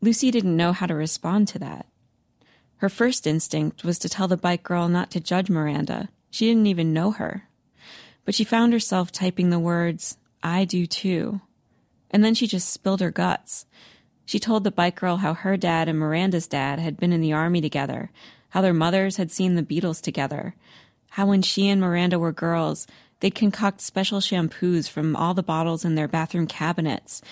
Lucy 0.00 0.30
didn't 0.30 0.56
know 0.56 0.72
how 0.72 0.86
to 0.86 0.94
respond 0.94 1.48
to 1.48 1.58
that. 1.58 1.86
Her 2.78 2.88
first 2.88 3.26
instinct 3.26 3.84
was 3.84 3.98
to 4.00 4.08
tell 4.08 4.28
the 4.28 4.36
bike 4.36 4.62
girl 4.62 4.88
not 4.88 5.10
to 5.12 5.20
judge 5.20 5.48
Miranda. 5.48 6.08
She 6.30 6.46
didn't 6.46 6.66
even 6.66 6.92
know 6.92 7.12
her. 7.12 7.48
But 8.24 8.34
she 8.34 8.44
found 8.44 8.72
herself 8.72 9.12
typing 9.12 9.50
the 9.50 9.58
words, 9.58 10.18
I 10.42 10.64
do 10.64 10.86
too. 10.86 11.40
And 12.10 12.24
then 12.24 12.34
she 12.34 12.46
just 12.46 12.68
spilled 12.68 13.00
her 13.00 13.10
guts. 13.10 13.66
She 14.24 14.38
told 14.38 14.64
the 14.64 14.70
bike 14.70 14.96
girl 14.96 15.18
how 15.18 15.34
her 15.34 15.56
dad 15.56 15.88
and 15.88 15.98
Miranda's 15.98 16.46
dad 16.46 16.78
had 16.78 16.98
been 16.98 17.12
in 17.12 17.20
the 17.20 17.32
army 17.32 17.60
together, 17.60 18.10
how 18.50 18.60
their 18.60 18.74
mothers 18.74 19.16
had 19.16 19.30
seen 19.30 19.54
the 19.54 19.62
Beatles 19.62 20.02
together, 20.02 20.54
how 21.10 21.26
when 21.26 21.42
she 21.42 21.68
and 21.68 21.80
Miranda 21.80 22.18
were 22.18 22.32
girls, 22.32 22.86
They'd 23.20 23.34
concoct 23.34 23.80
special 23.80 24.20
shampoos 24.20 24.88
from 24.88 25.16
all 25.16 25.32
the 25.32 25.42
bottles 25.42 25.84
in 25.84 25.94
their 25.94 26.08
bathroom 26.08 26.46
cabinets, 26.46 27.22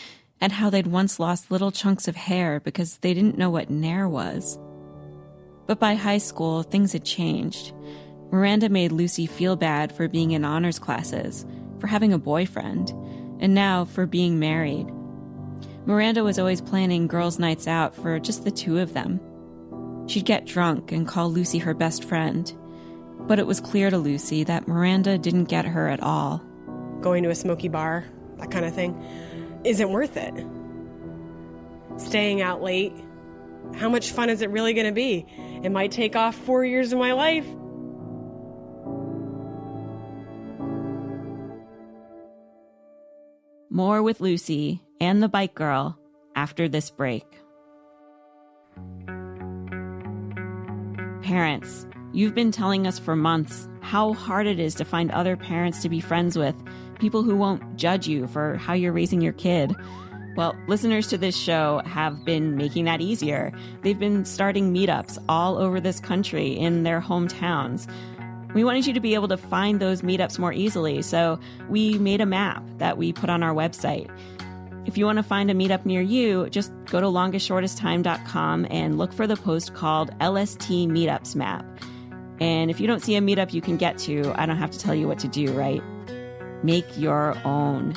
and 0.41 0.53
how 0.53 0.71
they'd 0.71 0.87
once 0.87 1.21
lost 1.21 1.51
little 1.51 1.71
chunks 1.71 2.09
of 2.09 2.17
hair 2.17 2.61
because 2.61 2.99
they 2.99 3.13
didn't 3.13 3.39
know 3.39 3.51
what 3.51 3.71
Nair 3.71 4.09
was. 4.09 4.59
But 5.67 5.79
by 5.79 5.95
high 5.95 6.19
school, 6.19 6.63
things 6.63 6.93
had 6.93 7.05
changed. 7.05 7.73
Miranda 8.31 8.69
made 8.69 8.93
Lucy 8.93 9.27
feel 9.27 9.57
bad 9.57 9.93
for 9.93 10.09
being 10.09 10.33
in 10.33 10.45
honors 10.45 10.79
classes, 10.79 11.47
for 11.79 11.87
having 11.87 12.13
a 12.13 12.19
boyfriend, 12.19 12.91
and 13.41 13.55
now 13.55 13.85
for 13.85 14.07
being 14.07 14.39
married. 14.39 14.91
Miranda 15.87 16.25
was 16.25 16.39
always 16.39 16.61
planning 16.61 17.07
girls' 17.07 17.39
nights 17.39 17.67
out 17.67 17.95
for 17.95 18.19
just 18.19 18.45
the 18.45 18.51
two 18.51 18.79
of 18.79 18.95
them. 18.95 19.21
She'd 20.07 20.25
get 20.25 20.47
drunk 20.47 20.93
and 20.93 21.07
call 21.07 21.31
Lucy 21.31 21.59
her 21.59 21.75
best 21.75 22.05
friend 22.05 22.53
but 23.27 23.39
it 23.39 23.47
was 23.47 23.61
clear 23.61 23.91
to 23.91 23.99
Lucy 23.99 24.45
that 24.45 24.69
Miranda 24.69 25.19
didn't 25.19 25.45
get 25.45 25.65
her 25.65 25.89
at 25.89 26.03
all. 26.03 26.43
Going 27.01 27.23
to 27.23 27.31
a 27.31 27.35
smoky 27.35 27.69
bar, 27.69 28.05
that 28.39 28.51
kind 28.51 28.65
of 28.65 28.75
thing, 28.75 29.03
isn't 29.65 29.91
worth 29.91 30.17
it. 30.17 30.35
Staying 31.97 32.43
out 32.43 32.63
late, 32.63 32.93
how 33.77 33.89
much 33.89 34.11
fun 34.11 34.29
is 34.29 34.43
it 34.43 34.51
really 34.51 34.75
going 34.75 34.87
to 34.87 34.93
be? 34.93 35.27
It 35.65 35.73
might 35.73 35.91
take 35.91 36.15
off 36.15 36.37
four 36.37 36.65
years 36.65 36.93
of 36.93 36.99
my 36.99 37.13
life. 37.13 37.47
More 43.71 44.03
with 44.03 44.21
Lucy 44.21 44.83
and 45.01 45.23
the 45.23 45.29
bike 45.29 45.55
girl 45.55 45.99
after 46.37 46.69
this 46.69 46.91
break. 46.91 47.25
Parents, 51.23 51.87
You've 52.15 52.35
been 52.37 52.53
telling 52.53 52.87
us 52.87 53.01
for 53.01 53.17
months 53.17 53.69
how 53.81 54.13
hard 54.13 54.47
it 54.47 54.61
is 54.61 54.77
to 54.77 54.85
find 54.85 55.11
other 55.11 55.37
parents 55.37 55.83
to 55.83 55.89
be 55.89 55.99
friends 55.99 56.39
with, 56.39 56.55
people 57.01 57.25
who 57.25 57.35
won't 57.35 57.75
judge 57.75 58.07
you 58.07 58.29
for 58.29 58.55
how 58.57 58.73
you're 58.73 58.93
raising 58.93 59.21
your 59.21 59.33
kid. 59.33 59.75
Well, 60.37 60.57
listeners 60.67 61.07
to 61.09 61.19
this 61.19 61.37
show 61.37 61.81
have 61.85 62.25
been 62.25 62.57
making 62.57 62.87
that 62.87 63.01
easier. 63.01 63.53
They've 63.83 63.99
been 63.99 64.25
starting 64.25 64.75
meetups 64.75 65.19
all 65.29 65.57
over 65.59 65.81
this 65.81 66.01
country 66.01 66.49
in 66.49 66.83
their 66.83 67.01
hometowns. 67.01 67.89
We 68.53 68.65
wanted 68.65 68.87
you 68.87 68.93
to 68.95 69.01
be 69.01 69.15
able 69.15 69.29
to 69.29 69.37
find 69.37 69.81
those 69.81 70.03
meetups 70.03 70.39
more 70.39 70.53
easily, 70.53 71.03
so 71.03 71.39
we 71.69 71.99
made 71.99 72.21
a 72.21 72.27
map 72.27 72.65
that 72.79 72.99
we 72.99 73.13
put 73.13 73.31
on 73.31 73.43
our 73.43 73.55
website. 73.55 74.11
If 74.87 74.99
you 74.99 75.07
want 75.07 75.17
to 75.17 75.23
find 75.23 75.51
a 75.51 75.55
meetup 75.55 75.87
near 75.87 76.03
you, 76.03 76.49
just 76.51 76.73
go 76.87 77.01
to 77.01 77.07
longestshortesttime.com 77.07 78.67
and 78.71 78.99
look 78.99 79.13
for 79.13 79.27
the 79.27 79.37
post 79.37 79.75
called 79.75 80.11
LST 80.21 80.69
Meetups 80.69 81.35
Map. 81.35 81.65
And 82.41 82.71
if 82.71 82.81
you 82.81 82.87
don't 82.87 83.01
see 83.01 83.17
a 83.17 83.21
meetup 83.21 83.53
you 83.53 83.61
can 83.61 83.77
get 83.77 83.99
to, 83.99 84.33
I 84.35 84.47
don't 84.47 84.57
have 84.57 84.73
to 84.73 84.79
tell 84.79 84.95
you 84.95 85.09
what 85.09 85.21
to 85.21 85.29
do, 85.29 85.53
right? 85.53 85.83
Make 86.63 86.87
your 86.99 87.37
own. 87.45 87.95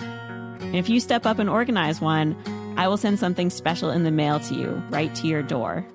And 0.60 0.76
if 0.76 0.90
you 0.90 1.00
step 1.00 1.26
up 1.26 1.40
and 1.40 1.50
organize 1.50 2.02
one, 2.02 2.36
I 2.78 2.88
will 2.88 2.98
send 2.98 3.20
something 3.20 3.50
special 3.50 3.90
in 3.90 4.04
the 4.04 4.12
mail 4.12 4.40
to 4.42 4.56
you, 4.56 4.84
right 4.90 5.14
to 5.16 5.28
your 5.28 5.42
door. 5.42 5.86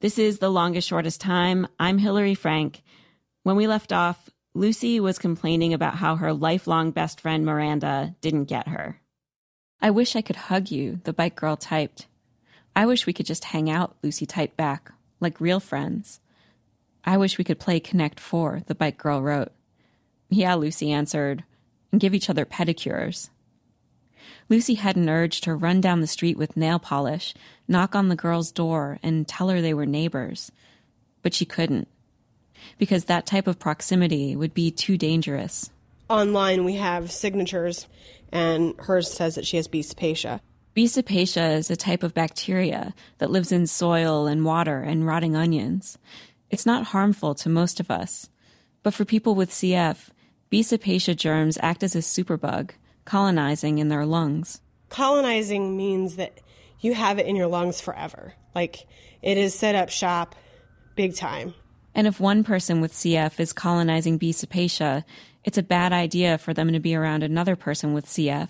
This 0.00 0.18
is 0.18 0.38
The 0.38 0.50
Longest 0.50 0.88
Shortest 0.88 1.20
Time. 1.20 1.66
I'm 1.80 1.98
Hillary 1.98 2.34
Frank. 2.34 2.82
When 3.42 3.56
we 3.56 3.66
left 3.66 3.92
off, 3.92 4.28
Lucy 4.54 5.00
was 5.00 5.18
complaining 5.18 5.74
about 5.74 5.96
how 5.96 6.16
her 6.16 6.32
lifelong 6.32 6.90
best 6.90 7.20
friend 7.20 7.44
Miranda 7.44 8.14
didn't 8.20 8.44
get 8.44 8.68
her. 8.68 9.00
I 9.80 9.90
wish 9.90 10.16
I 10.16 10.22
could 10.22 10.36
hug 10.36 10.70
you, 10.70 11.00
the 11.04 11.12
bike 11.12 11.36
girl 11.36 11.56
typed. 11.56 12.06
I 12.74 12.86
wish 12.86 13.06
we 13.06 13.12
could 13.12 13.26
just 13.26 13.44
hang 13.44 13.68
out, 13.68 13.96
Lucy 14.02 14.26
typed 14.26 14.56
back, 14.56 14.92
like 15.20 15.40
real 15.40 15.60
friends. 15.60 16.20
I 17.06 17.16
wish 17.16 17.38
we 17.38 17.44
could 17.44 17.60
play 17.60 17.78
Connect 17.78 18.18
4, 18.18 18.64
the 18.66 18.74
bike 18.74 18.98
girl 18.98 19.22
wrote. 19.22 19.52
Yeah, 20.28 20.54
Lucy 20.54 20.90
answered, 20.90 21.44
and 21.92 22.00
give 22.00 22.14
each 22.14 22.28
other 22.28 22.44
pedicures. 22.44 23.30
Lucy 24.48 24.74
had 24.74 24.96
an 24.96 25.08
urge 25.08 25.40
to 25.42 25.54
run 25.54 25.80
down 25.80 26.00
the 26.00 26.06
street 26.08 26.36
with 26.36 26.56
nail 26.56 26.80
polish, 26.80 27.32
knock 27.68 27.94
on 27.94 28.08
the 28.08 28.16
girl's 28.16 28.50
door, 28.50 28.98
and 29.02 29.26
tell 29.26 29.48
her 29.48 29.60
they 29.60 29.74
were 29.74 29.86
neighbors. 29.86 30.50
But 31.22 31.32
she 31.32 31.44
couldn't, 31.44 31.86
because 32.76 33.04
that 33.04 33.26
type 33.26 33.46
of 33.46 33.58
proximity 33.58 34.34
would 34.34 34.52
be 34.52 34.72
too 34.72 34.98
dangerous. 34.98 35.70
Online, 36.10 36.64
we 36.64 36.74
have 36.74 37.12
signatures, 37.12 37.86
and 38.32 38.74
hers 38.78 39.12
says 39.12 39.36
that 39.36 39.46
she 39.46 39.56
has 39.56 39.68
B. 39.68 39.80
cepacia. 39.80 40.40
B. 40.74 40.86
cepacia 40.86 41.56
is 41.56 41.70
a 41.70 41.76
type 41.76 42.02
of 42.02 42.14
bacteria 42.14 42.94
that 43.18 43.30
lives 43.30 43.50
in 43.50 43.66
soil 43.66 44.26
and 44.26 44.44
water 44.44 44.80
and 44.80 45.06
rotting 45.06 45.34
onions. 45.34 45.98
It's 46.50 46.66
not 46.66 46.86
harmful 46.86 47.34
to 47.36 47.48
most 47.48 47.80
of 47.80 47.90
us, 47.90 48.28
but 48.82 48.94
for 48.94 49.04
people 49.04 49.34
with 49.34 49.50
CF, 49.50 50.10
B. 50.48 50.60
cepacia 50.60 51.16
germs 51.16 51.58
act 51.60 51.82
as 51.82 51.96
a 51.96 51.98
superbug 51.98 52.70
colonizing 53.04 53.78
in 53.78 53.88
their 53.88 54.06
lungs. 54.06 54.60
Colonizing 54.88 55.76
means 55.76 56.16
that 56.16 56.40
you 56.80 56.94
have 56.94 57.18
it 57.18 57.26
in 57.26 57.36
your 57.36 57.46
lungs 57.46 57.80
forever. 57.80 58.34
Like 58.54 58.86
it 59.22 59.38
is 59.38 59.54
set 59.54 59.74
up 59.74 59.90
shop 59.90 60.34
big 60.94 61.14
time. 61.16 61.54
And 61.94 62.06
if 62.06 62.20
one 62.20 62.44
person 62.44 62.80
with 62.80 62.92
CF 62.92 63.40
is 63.40 63.52
colonizing 63.52 64.18
B. 64.18 64.30
cepacia, 64.32 65.04
it's 65.44 65.58
a 65.58 65.62
bad 65.62 65.92
idea 65.92 66.36
for 66.36 66.52
them 66.52 66.72
to 66.72 66.80
be 66.80 66.94
around 66.94 67.22
another 67.22 67.56
person 67.56 67.94
with 67.94 68.06
CF. 68.06 68.48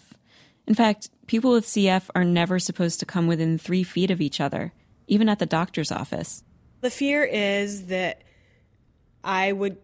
In 0.67 0.75
fact, 0.75 1.11
people 1.26 1.53
with 1.53 1.65
CF 1.65 2.11
are 2.15 2.25
never 2.25 2.59
supposed 2.59 2.99
to 3.00 3.07
come 3.07 3.26
within 3.29 3.57
three 3.57 3.85
feet 3.85 4.11
of 4.11 4.21
each 4.21 4.41
other, 4.41 4.73
even 5.07 5.29
at 5.29 5.38
the 5.38 5.47
doctor's 5.47 5.93
office. 5.93 6.43
The 6.87 6.90
fear 6.90 7.25
is 7.25 7.87
that 7.87 8.23
I 9.25 9.50
would 9.50 9.78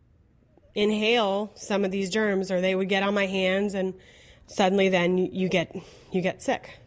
inhale 0.72 1.50
some 1.56 1.84
of 1.84 1.90
these 1.90 2.10
germs 2.10 2.52
or 2.52 2.60
they 2.60 2.76
would 2.76 2.88
get 2.88 3.02
on 3.02 3.12
my 3.12 3.26
hands 3.26 3.74
and 3.74 3.94
suddenly 4.46 4.88
then 4.88 5.18
you 5.18 5.48
get 5.48 5.74
you 6.12 6.20
get 6.20 6.40
sick. 6.40 6.78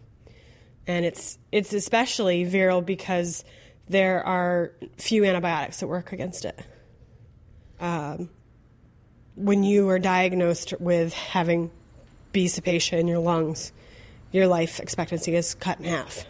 And 0.87 1.03
it's 1.03 1.37
it's 1.51 1.73
especially 1.73 2.45
viral 2.45 2.85
because 2.85 3.43
there 3.89 4.25
are 4.25 4.71
few 4.97 5.25
antibiotics 5.25 5.81
that 5.81 5.87
work 5.87 6.13
against 6.13 6.45
it. 6.45 6.61
Um, 7.81 8.29
when 9.35 9.65
you 9.65 9.89
are 9.89 9.99
diagnosed 9.99 10.75
with 10.79 11.13
having 11.13 11.71
B. 12.31 12.45
cepacia 12.45 12.97
in 12.97 13.09
your 13.09 13.19
lungs, 13.19 13.73
your 14.31 14.47
life 14.47 14.79
expectancy 14.79 15.35
is 15.35 15.55
cut 15.55 15.79
in 15.79 15.83
half. 15.83 16.25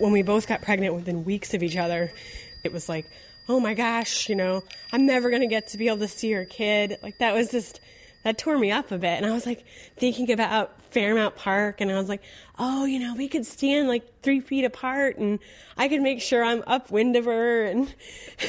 When 0.00 0.12
we 0.12 0.22
both 0.22 0.48
got 0.48 0.62
pregnant 0.62 0.94
within 0.94 1.24
weeks 1.24 1.54
of 1.54 1.62
each 1.62 1.76
other, 1.76 2.10
it 2.64 2.72
was 2.72 2.88
like, 2.88 3.06
oh 3.50 3.60
my 3.60 3.74
gosh, 3.74 4.28
you 4.28 4.34
know, 4.34 4.62
I'm 4.92 5.06
never 5.06 5.28
going 5.28 5.42
to 5.42 5.48
get 5.48 5.68
to 5.68 5.78
be 5.78 5.88
able 5.88 5.98
to 5.98 6.08
see 6.08 6.28
your 6.28 6.44
kid. 6.44 6.98
Like 7.02 7.18
that 7.18 7.34
was 7.34 7.50
just, 7.50 7.80
that 8.24 8.38
tore 8.38 8.56
me 8.56 8.70
up 8.70 8.90
a 8.92 8.98
bit. 8.98 9.10
And 9.10 9.26
I 9.26 9.32
was 9.32 9.44
like 9.44 9.64
thinking 9.96 10.30
about 10.30 10.80
Fairmount 10.92 11.36
Park 11.36 11.80
and 11.80 11.90
I 11.90 11.98
was 11.98 12.08
like, 12.08 12.22
oh, 12.58 12.84
you 12.84 12.98
know, 12.98 13.14
we 13.14 13.28
could 13.28 13.44
stand 13.44 13.88
like 13.88 14.22
three 14.22 14.40
feet 14.40 14.64
apart 14.64 15.18
and 15.18 15.38
I 15.76 15.88
could 15.88 16.00
make 16.00 16.20
sure 16.20 16.44
I'm 16.44 16.62
upwind 16.66 17.16
of 17.16 17.24
her. 17.24 17.64
And 17.64 17.94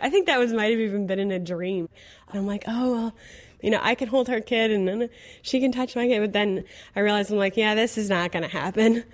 I 0.00 0.10
think 0.10 0.26
that 0.26 0.38
was 0.38 0.52
might 0.52 0.70
have 0.70 0.80
even 0.80 1.06
been 1.06 1.18
in 1.18 1.32
a 1.32 1.38
dream. 1.38 1.88
And 2.28 2.38
I'm 2.38 2.46
like, 2.46 2.64
oh, 2.68 2.92
well, 2.92 3.14
you 3.62 3.70
know, 3.70 3.80
I 3.82 3.94
can 3.94 4.08
hold 4.08 4.28
her 4.28 4.40
kid 4.40 4.70
and 4.70 4.86
then 4.86 5.08
she 5.42 5.58
can 5.58 5.72
touch 5.72 5.96
my 5.96 6.06
kid. 6.06 6.20
But 6.20 6.32
then 6.32 6.64
I 6.94 7.00
realized 7.00 7.30
I'm 7.30 7.38
like, 7.38 7.56
yeah, 7.56 7.74
this 7.74 7.96
is 7.96 8.10
not 8.10 8.30
going 8.30 8.42
to 8.42 8.48
happen 8.48 9.04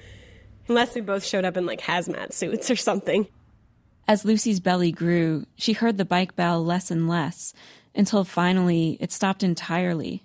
unless 0.69 0.95
we 0.95 1.01
both 1.01 1.25
showed 1.25 1.45
up 1.45 1.57
in 1.57 1.67
like 1.67 1.81
hazmat 1.81 2.33
suits 2.33 2.71
or 2.71 2.77
something. 2.77 3.27
As 4.07 4.25
Lucy's 4.25 4.61
belly 4.61 4.93
grew, 4.93 5.47
she 5.57 5.73
heard 5.73 5.99
the 5.99 6.05
bike 6.05 6.35
bell 6.35 6.65
less 6.65 6.91
and 6.91 7.09
less 7.09 7.53
until 7.95 8.25
finally 8.25 8.97
it 9.01 9.13
stopped 9.13 9.43
entirely. 9.43 10.23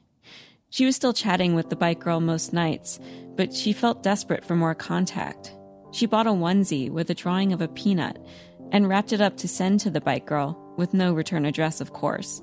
She 0.70 0.86
was 0.86 0.96
still 0.96 1.14
chatting 1.14 1.54
with 1.54 1.70
the 1.70 1.76
bike 1.76 2.00
girl 2.00 2.20
most 2.20 2.54
nights, 2.54 3.00
but 3.36 3.54
she 3.54 3.74
felt 3.74 4.04
desperate 4.04 4.46
for 4.46 4.56
more 4.56 4.74
contact. 4.74 5.54
She 5.92 6.06
bought 6.06 6.28
a 6.28 6.32
onesie 6.32 6.90
with 6.90 7.10
a 7.10 7.14
drawing 7.14 7.54
of 7.54 7.62
a 7.62 7.68
peanut 7.68 8.18
and 8.72 8.90
wrapped 8.90 9.14
it 9.14 9.22
up 9.22 9.38
to 9.38 9.48
send 9.48 9.80
to 9.82 9.92
the 9.92 10.02
bike 10.02 10.26
girl, 10.26 10.60
with 10.78 10.94
no 10.94 11.14
return 11.14 11.46
address, 11.46 11.80
of 11.80 11.94
course. 11.94 12.42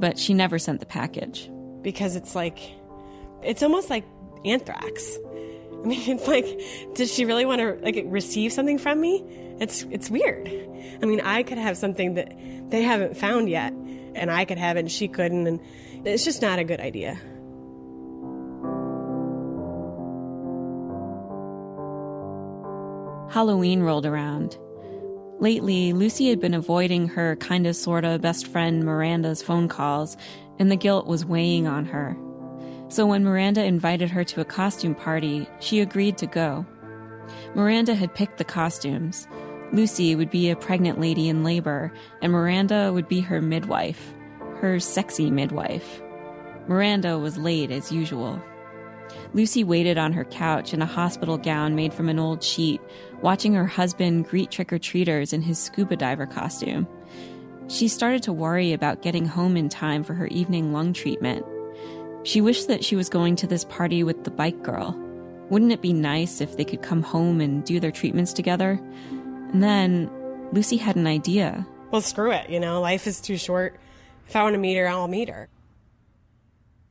But 0.00 0.18
she 0.18 0.34
never 0.34 0.58
sent 0.58 0.80
the 0.80 0.86
package. 0.86 1.48
Because 1.82 2.16
it's 2.16 2.34
like, 2.34 2.58
it's 3.44 3.62
almost 3.62 3.88
like 3.90 4.04
anthrax. 4.44 5.16
I 5.84 5.86
mean, 5.88 6.16
it's 6.16 6.26
like, 6.26 6.94
does 6.94 7.12
she 7.12 7.26
really 7.26 7.44
want 7.44 7.60
to 7.60 7.78
like 7.82 8.02
receive 8.06 8.52
something 8.52 8.78
from 8.78 9.00
me? 9.00 9.22
It's 9.60 9.82
it's 9.90 10.10
weird. 10.10 10.48
I 11.02 11.06
mean, 11.06 11.20
I 11.20 11.42
could 11.42 11.58
have 11.58 11.76
something 11.76 12.14
that 12.14 12.32
they 12.70 12.82
haven't 12.82 13.16
found 13.16 13.50
yet, 13.50 13.72
and 14.14 14.30
I 14.30 14.46
could 14.46 14.58
have 14.58 14.76
it, 14.76 14.80
and 14.80 14.90
she 14.90 15.08
couldn't, 15.08 15.46
and 15.46 15.60
it's 16.06 16.24
just 16.24 16.40
not 16.40 16.58
a 16.58 16.64
good 16.64 16.80
idea. 16.80 17.20
Halloween 23.30 23.82
rolled 23.82 24.06
around. 24.06 24.56
Lately, 25.40 25.92
Lucy 25.92 26.30
had 26.30 26.40
been 26.40 26.54
avoiding 26.54 27.08
her 27.08 27.36
kinda 27.36 27.74
sorta 27.74 28.18
best 28.18 28.46
friend 28.46 28.84
Miranda's 28.84 29.42
phone 29.42 29.68
calls, 29.68 30.16
and 30.58 30.70
the 30.70 30.76
guilt 30.76 31.06
was 31.06 31.26
weighing 31.26 31.66
on 31.66 31.84
her. 31.86 32.16
So 32.88 33.06
when 33.06 33.24
Miranda 33.24 33.64
invited 33.64 34.10
her 34.10 34.24
to 34.24 34.40
a 34.40 34.44
costume 34.44 34.94
party, 34.94 35.48
she 35.60 35.80
agreed 35.80 36.18
to 36.18 36.26
go. 36.26 36.66
Miranda 37.54 37.94
had 37.94 38.14
picked 38.14 38.38
the 38.38 38.44
costumes. 38.44 39.26
Lucy 39.72 40.14
would 40.14 40.30
be 40.30 40.50
a 40.50 40.56
pregnant 40.56 41.00
lady 41.00 41.28
in 41.28 41.42
labor, 41.42 41.92
and 42.22 42.32
Miranda 42.32 42.92
would 42.92 43.08
be 43.08 43.20
her 43.20 43.40
midwife, 43.40 44.14
her 44.60 44.78
sexy 44.78 45.30
midwife. 45.30 46.00
Miranda 46.68 47.18
was 47.18 47.38
late 47.38 47.70
as 47.70 47.90
usual. 47.90 48.40
Lucy 49.32 49.64
waited 49.64 49.98
on 49.98 50.12
her 50.12 50.24
couch 50.24 50.72
in 50.72 50.80
a 50.80 50.86
hospital 50.86 51.36
gown 51.36 51.74
made 51.74 51.92
from 51.92 52.08
an 52.08 52.18
old 52.18 52.42
sheet, 52.42 52.80
watching 53.20 53.54
her 53.54 53.66
husband 53.66 54.28
greet 54.28 54.50
trick 54.50 54.72
or 54.72 54.78
treaters 54.78 55.32
in 55.32 55.42
his 55.42 55.58
scuba 55.58 55.96
diver 55.96 56.26
costume. 56.26 56.86
She 57.68 57.88
started 57.88 58.22
to 58.24 58.32
worry 58.32 58.72
about 58.72 59.02
getting 59.02 59.26
home 59.26 59.56
in 59.56 59.68
time 59.68 60.04
for 60.04 60.14
her 60.14 60.26
evening 60.28 60.72
lung 60.72 60.92
treatment. 60.92 61.44
She 62.24 62.40
wished 62.40 62.68
that 62.68 62.84
she 62.84 62.96
was 62.96 63.08
going 63.08 63.36
to 63.36 63.46
this 63.46 63.64
party 63.64 64.02
with 64.02 64.24
the 64.24 64.30
bike 64.30 64.62
girl. 64.62 64.98
Wouldn't 65.50 65.72
it 65.72 65.82
be 65.82 65.92
nice 65.92 66.40
if 66.40 66.56
they 66.56 66.64
could 66.64 66.82
come 66.82 67.02
home 67.02 67.40
and 67.40 67.64
do 67.64 67.78
their 67.78 67.90
treatments 67.90 68.32
together? 68.32 68.80
And 69.52 69.62
then 69.62 70.10
Lucy 70.52 70.78
had 70.78 70.96
an 70.96 71.06
idea. 71.06 71.66
Well, 71.90 72.00
screw 72.00 72.32
it, 72.32 72.48
you 72.48 72.58
know, 72.58 72.80
life 72.80 73.06
is 73.06 73.20
too 73.20 73.36
short. 73.36 73.78
If 74.26 74.34
I 74.34 74.42
want 74.42 74.54
to 74.54 74.58
meet 74.58 74.76
her, 74.76 74.88
I'll 74.88 75.06
meet 75.06 75.28
her. 75.28 75.48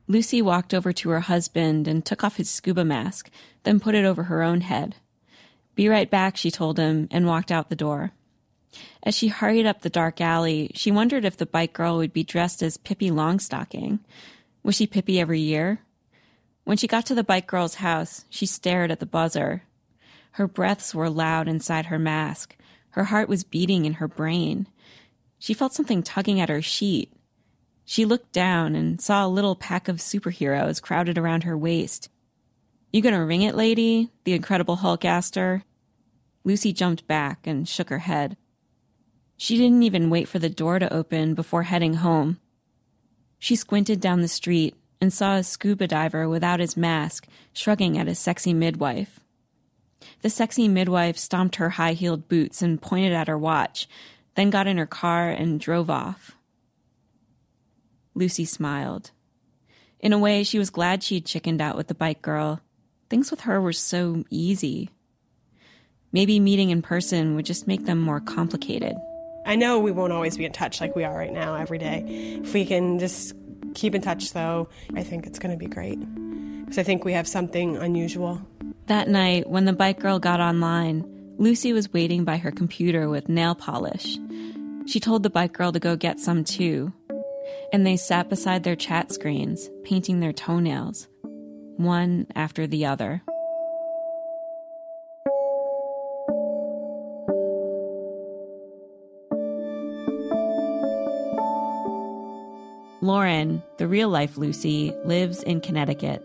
Lucy 0.06 0.40
walked 0.40 0.72
over 0.72 0.92
to 0.92 1.10
her 1.10 1.20
husband 1.20 1.88
and 1.88 2.04
took 2.04 2.22
off 2.22 2.36
his 2.36 2.48
scuba 2.48 2.84
mask, 2.84 3.28
then 3.64 3.80
put 3.80 3.94
it 3.94 4.04
over 4.04 4.24
her 4.24 4.42
own 4.42 4.60
head. 4.60 4.96
Be 5.74 5.88
right 5.88 6.08
back, 6.08 6.36
she 6.36 6.50
told 6.50 6.78
him, 6.78 7.08
and 7.10 7.26
walked 7.26 7.50
out 7.50 7.70
the 7.70 7.76
door. 7.76 8.12
As 9.02 9.16
she 9.16 9.28
hurried 9.28 9.66
up 9.66 9.80
the 9.80 9.90
dark 9.90 10.20
alley, 10.20 10.70
she 10.74 10.90
wondered 10.90 11.24
if 11.24 11.36
the 11.36 11.46
bike 11.46 11.72
girl 11.72 11.96
would 11.96 12.12
be 12.12 12.22
dressed 12.22 12.62
as 12.62 12.76
Pippi 12.76 13.10
Longstocking. 13.10 13.98
Was 14.64 14.74
she 14.74 14.86
Pippi 14.86 15.20
every 15.20 15.40
year? 15.40 15.80
When 16.64 16.78
she 16.78 16.86
got 16.86 17.04
to 17.06 17.14
the 17.14 17.22
bike 17.22 17.46
girl's 17.46 17.76
house, 17.76 18.24
she 18.30 18.46
stared 18.46 18.90
at 18.90 18.98
the 18.98 19.06
buzzer. 19.06 19.64
Her 20.32 20.48
breaths 20.48 20.94
were 20.94 21.10
loud 21.10 21.46
inside 21.46 21.86
her 21.86 21.98
mask. 21.98 22.56
Her 22.90 23.04
heart 23.04 23.28
was 23.28 23.44
beating 23.44 23.84
in 23.84 23.94
her 23.94 24.08
brain. 24.08 24.66
She 25.38 25.52
felt 25.52 25.74
something 25.74 26.02
tugging 26.02 26.40
at 26.40 26.48
her 26.48 26.62
sheet. 26.62 27.12
She 27.84 28.06
looked 28.06 28.32
down 28.32 28.74
and 28.74 29.00
saw 29.00 29.26
a 29.26 29.28
little 29.28 29.54
pack 29.54 29.86
of 29.86 29.98
superheroes 29.98 30.80
crowded 30.80 31.18
around 31.18 31.42
her 31.42 31.58
waist. 31.58 32.08
You 32.90 33.02
gonna 33.02 33.24
ring 33.24 33.42
it, 33.42 33.54
lady? 33.54 34.10
The 34.24 34.32
Incredible 34.32 34.76
Hulk 34.76 35.04
asked 35.04 35.34
her. 35.34 35.64
Lucy 36.42 36.72
jumped 36.72 37.06
back 37.06 37.46
and 37.46 37.68
shook 37.68 37.90
her 37.90 37.98
head. 37.98 38.38
She 39.36 39.58
didn't 39.58 39.82
even 39.82 40.08
wait 40.08 40.26
for 40.26 40.38
the 40.38 40.48
door 40.48 40.78
to 40.78 40.92
open 40.92 41.34
before 41.34 41.64
heading 41.64 41.94
home. 41.94 42.38
She 43.44 43.56
squinted 43.56 44.00
down 44.00 44.22
the 44.22 44.28
street 44.28 44.74
and 45.02 45.12
saw 45.12 45.36
a 45.36 45.44
scuba 45.44 45.86
diver 45.86 46.26
without 46.30 46.60
his 46.60 46.78
mask 46.78 47.28
shrugging 47.52 47.98
at 47.98 48.06
his 48.06 48.18
sexy 48.18 48.54
midwife. 48.54 49.20
The 50.22 50.30
sexy 50.30 50.66
midwife 50.66 51.18
stomped 51.18 51.56
her 51.56 51.68
high 51.68 51.92
heeled 51.92 52.26
boots 52.26 52.62
and 52.62 52.80
pointed 52.80 53.12
at 53.12 53.28
her 53.28 53.36
watch, 53.36 53.86
then 54.34 54.48
got 54.48 54.66
in 54.66 54.78
her 54.78 54.86
car 54.86 55.28
and 55.28 55.60
drove 55.60 55.90
off. 55.90 56.34
Lucy 58.14 58.46
smiled. 58.46 59.10
In 60.00 60.14
a 60.14 60.18
way, 60.18 60.42
she 60.42 60.58
was 60.58 60.70
glad 60.70 61.02
she'd 61.02 61.26
chickened 61.26 61.60
out 61.60 61.76
with 61.76 61.88
the 61.88 61.94
bike 61.94 62.22
girl. 62.22 62.62
things 63.10 63.30
with 63.30 63.42
her 63.42 63.60
were 63.60 63.74
so 63.74 64.24
easy. 64.30 64.88
Maybe 66.12 66.40
meeting 66.40 66.70
in 66.70 66.80
person 66.80 67.34
would 67.34 67.44
just 67.44 67.66
make 67.66 67.84
them 67.84 68.00
more 68.00 68.20
complicated. 68.20 68.96
I 69.46 69.56
know 69.56 69.78
we 69.78 69.90
won't 69.90 70.12
always 70.12 70.36
be 70.36 70.44
in 70.44 70.52
touch 70.52 70.80
like 70.80 70.96
we 70.96 71.04
are 71.04 71.16
right 71.16 71.32
now 71.32 71.54
every 71.54 71.78
day. 71.78 72.40
If 72.42 72.54
we 72.54 72.64
can 72.64 72.98
just 72.98 73.34
keep 73.74 73.94
in 73.94 74.00
touch, 74.00 74.32
though, 74.32 74.68
I 74.94 75.02
think 75.02 75.26
it's 75.26 75.38
going 75.38 75.50
to 75.50 75.58
be 75.58 75.66
great. 75.66 75.98
Because 76.60 76.78
I 76.78 76.82
think 76.82 77.04
we 77.04 77.12
have 77.12 77.28
something 77.28 77.76
unusual. 77.76 78.40
That 78.86 79.08
night, 79.08 79.48
when 79.48 79.66
the 79.66 79.72
bike 79.72 80.00
girl 80.00 80.18
got 80.18 80.40
online, 80.40 81.04
Lucy 81.36 81.72
was 81.72 81.92
waiting 81.92 82.24
by 82.24 82.36
her 82.38 82.50
computer 82.50 83.08
with 83.08 83.28
nail 83.28 83.54
polish. 83.54 84.18
She 84.86 85.00
told 85.00 85.22
the 85.22 85.30
bike 85.30 85.52
girl 85.52 85.72
to 85.72 85.80
go 85.80 85.96
get 85.96 86.20
some 86.20 86.44
too. 86.44 86.92
And 87.72 87.86
they 87.86 87.96
sat 87.96 88.30
beside 88.30 88.62
their 88.62 88.76
chat 88.76 89.12
screens, 89.12 89.68
painting 89.84 90.20
their 90.20 90.32
toenails, 90.32 91.08
one 91.76 92.26
after 92.34 92.66
the 92.66 92.86
other. 92.86 93.22
Lauren, 103.04 103.62
the 103.76 103.86
real 103.86 104.08
life 104.08 104.38
Lucy, 104.38 104.90
lives 105.04 105.42
in 105.42 105.60
Connecticut. 105.60 106.24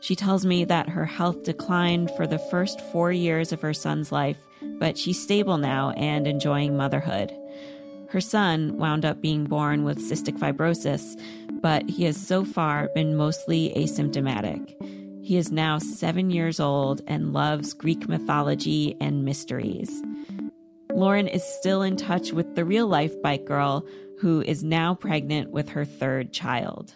She 0.00 0.16
tells 0.16 0.46
me 0.46 0.64
that 0.64 0.88
her 0.88 1.04
health 1.04 1.42
declined 1.42 2.10
for 2.12 2.26
the 2.26 2.38
first 2.38 2.80
four 2.90 3.12
years 3.12 3.52
of 3.52 3.60
her 3.60 3.74
son's 3.74 4.10
life, 4.10 4.38
but 4.78 4.96
she's 4.96 5.22
stable 5.22 5.58
now 5.58 5.90
and 5.90 6.26
enjoying 6.26 6.74
motherhood. 6.74 7.36
Her 8.08 8.22
son 8.22 8.78
wound 8.78 9.04
up 9.04 9.20
being 9.20 9.44
born 9.44 9.84
with 9.84 9.98
cystic 9.98 10.38
fibrosis, 10.38 11.20
but 11.60 11.86
he 11.86 12.04
has 12.04 12.16
so 12.16 12.46
far 12.46 12.88
been 12.94 13.14
mostly 13.14 13.74
asymptomatic. 13.76 14.74
He 15.22 15.36
is 15.36 15.52
now 15.52 15.78
seven 15.78 16.30
years 16.30 16.58
old 16.58 17.02
and 17.06 17.34
loves 17.34 17.74
Greek 17.74 18.08
mythology 18.08 18.96
and 19.02 19.26
mysteries. 19.26 19.90
Lauren 20.94 21.28
is 21.28 21.44
still 21.44 21.82
in 21.82 21.94
touch 21.94 22.32
with 22.32 22.54
the 22.54 22.64
real 22.64 22.86
life 22.86 23.12
bike 23.20 23.44
girl 23.44 23.84
who 24.20 24.42
is 24.42 24.64
now 24.64 24.94
pregnant 24.94 25.50
with 25.50 25.70
her 25.70 25.84
third 25.84 26.32
child. 26.32 26.94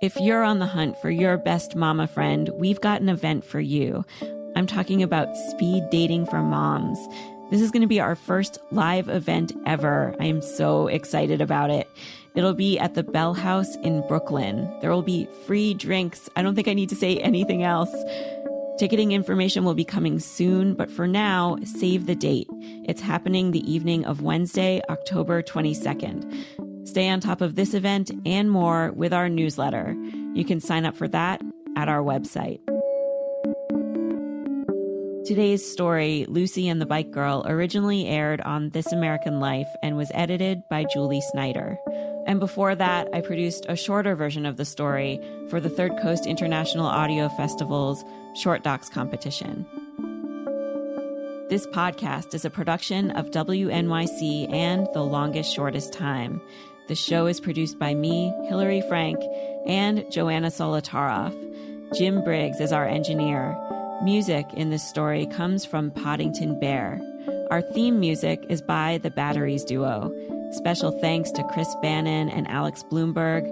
If 0.00 0.16
you're 0.16 0.44
on 0.44 0.58
the 0.58 0.66
hunt 0.66 0.96
for 0.98 1.10
your 1.10 1.38
best 1.38 1.74
mama 1.74 2.06
friend, 2.06 2.50
we've 2.54 2.80
got 2.80 3.00
an 3.00 3.08
event 3.08 3.44
for 3.44 3.60
you. 3.60 4.04
I'm 4.54 4.66
talking 4.66 5.02
about 5.02 5.36
speed 5.36 5.88
dating 5.90 6.26
for 6.26 6.42
moms. 6.42 6.98
This 7.50 7.60
is 7.60 7.70
going 7.70 7.82
to 7.82 7.86
be 7.88 8.00
our 8.00 8.14
first 8.16 8.58
live 8.70 9.08
event 9.08 9.52
ever. 9.66 10.14
I 10.18 10.24
am 10.26 10.42
so 10.42 10.88
excited 10.88 11.40
about 11.40 11.70
it. 11.70 11.88
It'll 12.34 12.54
be 12.54 12.78
at 12.78 12.94
the 12.94 13.02
Bell 13.02 13.34
House 13.34 13.76
in 13.76 14.06
Brooklyn. 14.08 14.70
There 14.80 14.90
will 14.90 15.02
be 15.02 15.28
free 15.46 15.72
drinks. 15.72 16.28
I 16.36 16.42
don't 16.42 16.54
think 16.54 16.68
I 16.68 16.74
need 16.74 16.90
to 16.90 16.96
say 16.96 17.16
anything 17.18 17.62
else. 17.62 17.94
Ticketing 18.78 19.12
information 19.12 19.64
will 19.64 19.74
be 19.74 19.86
coming 19.86 20.18
soon, 20.18 20.74
but 20.74 20.90
for 20.90 21.06
now, 21.06 21.56
save 21.64 22.04
the 22.04 22.14
date. 22.14 22.46
It's 22.84 23.00
happening 23.00 23.50
the 23.50 23.72
evening 23.72 24.04
of 24.04 24.20
Wednesday, 24.20 24.82
October 24.90 25.42
22nd. 25.42 26.86
Stay 26.86 27.08
on 27.08 27.20
top 27.20 27.40
of 27.40 27.54
this 27.54 27.72
event 27.72 28.10
and 28.26 28.50
more 28.50 28.92
with 28.92 29.14
our 29.14 29.30
newsletter. 29.30 29.96
You 30.34 30.44
can 30.44 30.60
sign 30.60 30.84
up 30.84 30.94
for 30.94 31.08
that 31.08 31.40
at 31.74 31.88
our 31.88 32.02
website. 32.02 32.60
Today's 35.26 35.66
story, 35.66 36.26
Lucy 36.28 36.68
and 36.68 36.78
the 36.78 36.86
Bike 36.86 37.10
Girl, 37.10 37.44
originally 37.46 38.06
aired 38.06 38.42
on 38.42 38.68
This 38.70 38.92
American 38.92 39.40
Life 39.40 39.66
and 39.82 39.96
was 39.96 40.12
edited 40.12 40.60
by 40.68 40.84
Julie 40.92 41.22
Snyder. 41.32 41.78
And 42.26 42.40
before 42.40 42.74
that, 42.74 43.08
I 43.12 43.20
produced 43.20 43.66
a 43.68 43.76
shorter 43.76 44.16
version 44.16 44.46
of 44.46 44.56
the 44.56 44.64
story 44.64 45.20
for 45.48 45.60
the 45.60 45.70
Third 45.70 45.96
Coast 46.02 46.26
International 46.26 46.86
Audio 46.86 47.28
Festival's 47.30 48.04
Short 48.34 48.64
Docs 48.64 48.88
competition. 48.88 49.64
This 51.48 51.68
podcast 51.68 52.34
is 52.34 52.44
a 52.44 52.50
production 52.50 53.12
of 53.12 53.30
WNYC 53.30 54.52
and 54.52 54.88
The 54.92 55.04
Longest 55.04 55.54
Shortest 55.54 55.92
Time. 55.92 56.40
The 56.88 56.96
show 56.96 57.26
is 57.26 57.40
produced 57.40 57.78
by 57.78 57.94
me, 57.94 58.34
Hillary 58.48 58.82
Frank, 58.88 59.18
and 59.64 60.04
Joanna 60.10 60.48
Solotaroff. 60.48 61.32
Jim 61.96 62.24
Briggs 62.24 62.60
is 62.60 62.72
our 62.72 62.86
engineer. 62.86 63.56
Music 64.02 64.44
in 64.54 64.70
this 64.70 64.86
story 64.88 65.26
comes 65.26 65.64
from 65.64 65.92
Podington 65.92 66.58
Bear. 66.58 67.00
Our 67.50 67.62
theme 67.62 68.00
music 68.00 68.44
is 68.48 68.60
by 68.60 68.98
the 68.98 69.10
Batteries 69.10 69.64
Duo. 69.64 70.12
Special 70.52 70.92
thanks 71.00 71.30
to 71.32 71.44
Chris 71.44 71.74
Bannon 71.82 72.28
and 72.28 72.48
Alex 72.48 72.82
Blumberg. 72.82 73.44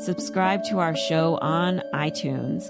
Subscribe 0.00 0.64
to 0.64 0.78
our 0.78 0.96
show 0.96 1.38
on 1.38 1.82
iTunes. 1.94 2.68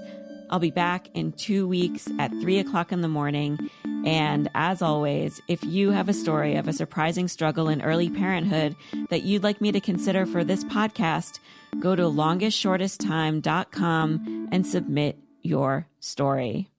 I'll 0.49 0.59
be 0.59 0.71
back 0.71 1.09
in 1.13 1.31
two 1.31 1.67
weeks 1.67 2.07
at 2.19 2.31
three 2.41 2.59
o'clock 2.59 2.91
in 2.91 3.01
the 3.01 3.07
morning. 3.07 3.57
And 4.05 4.49
as 4.53 4.81
always, 4.81 5.41
if 5.47 5.63
you 5.63 5.91
have 5.91 6.09
a 6.09 6.13
story 6.13 6.55
of 6.55 6.67
a 6.67 6.73
surprising 6.73 7.27
struggle 7.27 7.69
in 7.69 7.81
early 7.81 8.09
parenthood 8.09 8.75
that 9.09 9.23
you'd 9.23 9.43
like 9.43 9.61
me 9.61 9.71
to 9.71 9.79
consider 9.79 10.25
for 10.25 10.43
this 10.43 10.65
podcast, 10.65 11.39
go 11.79 11.95
to 11.95 12.03
longestshortesttime.com 12.03 14.49
and 14.51 14.67
submit 14.67 15.17
your 15.41 15.87
story. 15.99 16.72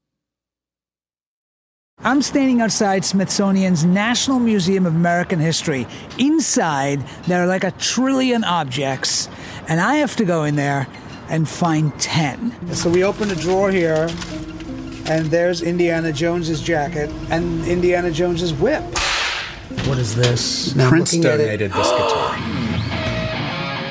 I'm 2.07 2.21
standing 2.21 2.61
outside 2.61 3.03
Smithsonian's 3.03 3.85
National 3.85 4.39
Museum 4.39 4.85
of 4.85 4.95
American 4.95 5.39
History. 5.39 5.87
Inside, 6.19 7.01
there 7.27 7.43
are 7.43 7.47
like 7.47 7.65
a 7.65 7.71
trillion 7.71 8.45
objects, 8.45 9.29
and 9.69 9.81
I 9.81 9.97
have 9.97 10.15
to 10.17 10.25
go 10.27 10.45
in 10.45 10.55
there 10.55 10.87
and 11.31 11.49
find 11.49 11.99
10. 11.99 12.75
So 12.75 12.91
we 12.91 13.05
open 13.05 13.31
a 13.31 13.35
drawer 13.35 13.71
here, 13.71 14.09
and 15.07 15.27
there's 15.27 15.63
Indiana 15.63 16.13
Jones's 16.13 16.61
jacket 16.61 17.11
and 17.31 17.65
Indiana 17.65 18.11
Jones's 18.11 18.53
whip. 18.53 18.83
What 19.87 19.97
is 19.99 20.15
this? 20.15 20.75
Now, 20.75 20.91
Prince 20.91 21.17
donated 21.17 21.73
this 21.73 21.91
guitar. 21.91 22.35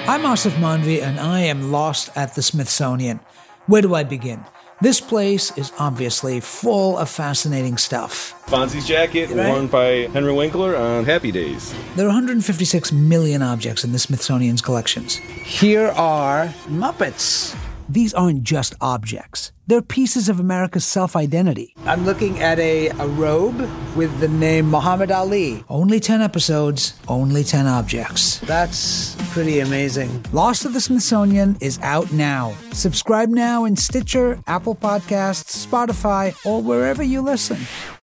I'm 0.06 0.22
Aasif 0.22 0.52
Mandvi, 0.60 1.02
and 1.02 1.20
I 1.20 1.40
am 1.40 1.72
lost 1.72 2.12
at 2.16 2.36
the 2.36 2.44
Smithsonian. 2.44 3.22
Where 3.66 3.82
do 3.82 3.96
I 3.96 4.04
begin? 4.04 4.44
This 4.84 5.00
place 5.00 5.58
is 5.58 5.72
obviously 5.80 6.42
full 6.42 6.98
of 6.98 7.10
fascinating 7.10 7.78
stuff. 7.78 8.36
Fonzie's 8.48 8.86
jacket 8.86 9.30
right? 9.30 9.48
worn 9.48 9.68
by 9.68 10.10
Henry 10.12 10.34
Winkler 10.34 10.76
on 10.76 11.06
Happy 11.06 11.32
Days. 11.32 11.74
There 11.96 12.06
are 12.06 12.10
156 12.10 12.92
million 12.92 13.42
objects 13.42 13.86
in 13.86 13.94
the 13.94 13.98
Smithsonian's 13.98 14.62
collections. 14.62 15.16
Here 15.16 15.88
are 15.88 16.48
Muppets. 16.68 17.56
These 17.90 18.14
aren't 18.14 18.44
just 18.44 18.76
objects. 18.82 19.52
They're 19.66 19.82
pieces 19.82 20.28
of 20.28 20.40
America's 20.40 20.86
self 20.86 21.16
identity. 21.16 21.74
I'm 21.86 22.06
looking 22.06 22.40
at 22.40 22.60
a, 22.60 22.90
a 22.90 23.08
robe 23.08 23.58
with 23.96 24.20
the 24.20 24.28
name 24.28 24.70
Muhammad 24.70 25.12
Ali. 25.12 25.64
Only 25.70 26.00
10 26.00 26.22
episodes, 26.22 27.00
only 27.08 27.44
10 27.44 27.66
objects. 27.68 28.40
That's 28.40 29.16
pretty 29.32 29.60
amazing. 29.60 30.26
Lost 30.34 30.66
of 30.66 30.74
the 30.74 30.82
Smithsonian 30.82 31.58
is 31.62 31.80
out 31.82 32.12
now. 32.12 32.54
Subscribe 32.72 33.30
now 33.30 33.64
in 33.66 33.76
Stitcher, 33.78 34.42
Apple 34.48 34.76
Podcasts, 34.76 35.66
Spotify, 35.66 36.36
or 36.46 36.62
wherever 36.62 37.02
you 37.02 37.22
listen. 37.22 37.58